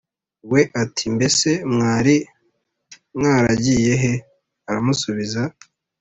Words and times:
We 0.51 0.61
ati 0.83 1.05
mbese 1.15 1.49
mwari 1.73 2.15
mwaragiye 3.17 3.93
he 4.03 4.13
aramusubiza 4.69 5.41